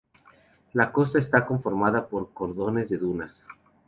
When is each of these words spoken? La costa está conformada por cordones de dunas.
La 0.73 0.91
costa 0.91 1.19
está 1.19 1.45
conformada 1.45 2.07
por 2.07 2.33
cordones 2.33 2.89
de 2.89 2.97
dunas. 2.97 3.45